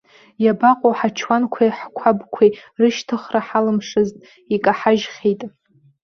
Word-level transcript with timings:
Иабаҟоу 0.43 0.93
ҳачуанқәеи 0.99 1.75
ҳқәабқәеи, 1.79 2.51
рышьҭыхра 2.79 3.41
ҳалымшазт, 3.47 4.15
икаҳажьхьеит! 4.55 5.41